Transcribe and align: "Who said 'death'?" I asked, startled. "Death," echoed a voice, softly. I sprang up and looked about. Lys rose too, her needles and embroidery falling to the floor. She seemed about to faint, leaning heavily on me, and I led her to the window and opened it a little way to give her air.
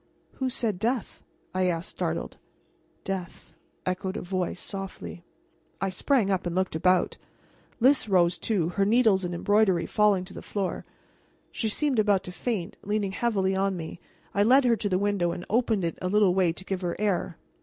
"Who 0.37 0.49
said 0.49 0.79
'death'?" 0.79 1.21
I 1.53 1.67
asked, 1.67 1.89
startled. 1.89 2.37
"Death," 3.03 3.53
echoed 3.85 4.17
a 4.17 4.21
voice, 4.23 4.59
softly. 4.59 5.23
I 5.79 5.89
sprang 5.89 6.31
up 6.31 6.47
and 6.47 6.55
looked 6.55 6.75
about. 6.75 7.17
Lys 7.79 8.09
rose 8.09 8.39
too, 8.39 8.69
her 8.69 8.83
needles 8.83 9.23
and 9.23 9.35
embroidery 9.35 9.85
falling 9.85 10.25
to 10.25 10.33
the 10.33 10.41
floor. 10.41 10.85
She 11.51 11.69
seemed 11.69 11.99
about 11.99 12.23
to 12.23 12.31
faint, 12.31 12.77
leaning 12.81 13.11
heavily 13.11 13.55
on 13.55 13.77
me, 13.77 13.99
and 14.33 14.39
I 14.41 14.41
led 14.41 14.65
her 14.65 14.75
to 14.75 14.89
the 14.89 14.97
window 14.97 15.33
and 15.33 15.45
opened 15.51 15.83
it 15.85 15.99
a 16.01 16.07
little 16.09 16.33
way 16.33 16.51
to 16.51 16.65
give 16.65 16.81
her 16.81 16.99
air. 16.99 17.37